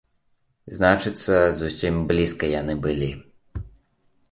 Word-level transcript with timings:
Значыцца, 0.77 1.35
зусім 1.59 1.95
блізка 2.11 2.51
яны 2.61 2.73
былі. 2.89 3.13